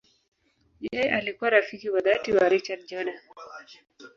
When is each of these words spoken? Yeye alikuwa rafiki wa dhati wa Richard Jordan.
Yeye 0.85 1.11
alikuwa 1.15 1.49
rafiki 1.49 1.89
wa 1.89 1.99
dhati 2.01 2.31
wa 2.33 2.49
Richard 2.49 2.85
Jordan. 2.87 3.19